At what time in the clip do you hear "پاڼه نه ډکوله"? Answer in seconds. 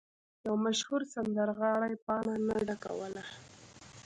2.05-3.23